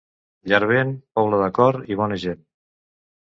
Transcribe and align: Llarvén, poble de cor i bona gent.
Llarvén, 0.51 0.93
poble 1.19 1.41
de 1.41 1.49
cor 1.57 1.79
i 1.93 1.97
bona 2.01 2.19
gent. 2.25 2.43